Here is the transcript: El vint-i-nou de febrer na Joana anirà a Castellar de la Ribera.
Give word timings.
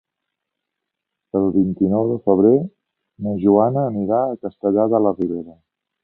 El 1.39 1.43
vint-i-nou 1.57 2.07
de 2.11 2.15
febrer 2.29 2.53
na 3.25 3.33
Joana 3.43 3.83
anirà 3.91 4.23
a 4.31 4.39
Castellar 4.47 4.87
de 4.95 5.03
la 5.07 5.13
Ribera. 5.19 5.55